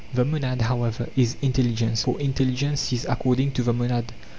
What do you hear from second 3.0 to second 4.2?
according to the monad.